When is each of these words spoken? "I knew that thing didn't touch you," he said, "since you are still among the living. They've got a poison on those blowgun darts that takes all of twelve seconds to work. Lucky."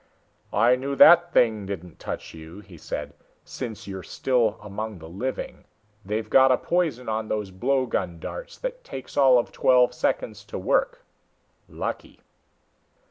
"I 0.55 0.75
knew 0.75 0.95
that 0.95 1.31
thing 1.31 1.67
didn't 1.67 1.99
touch 1.99 2.33
you," 2.33 2.61
he 2.61 2.75
said, 2.75 3.13
"since 3.45 3.85
you 3.85 3.99
are 3.99 4.03
still 4.03 4.57
among 4.59 4.97
the 4.97 5.07
living. 5.07 5.63
They've 6.03 6.27
got 6.27 6.51
a 6.51 6.57
poison 6.57 7.07
on 7.07 7.27
those 7.27 7.51
blowgun 7.51 8.17
darts 8.19 8.57
that 8.57 8.83
takes 8.83 9.15
all 9.15 9.37
of 9.37 9.51
twelve 9.51 9.93
seconds 9.93 10.43
to 10.45 10.57
work. 10.57 11.05
Lucky." 11.69 12.19